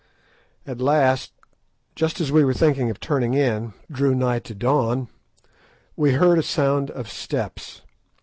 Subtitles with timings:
[0.65, 1.31] At last,
[1.95, 6.39] just as we were thinking of turning in—for the night drew nigh to dawn—we heard
[6.39, 7.83] a sound of steps.